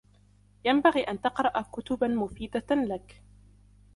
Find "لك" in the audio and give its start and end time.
2.75-3.21